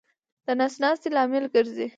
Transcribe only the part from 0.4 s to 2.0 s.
د نس ناستې لامل ګرځي.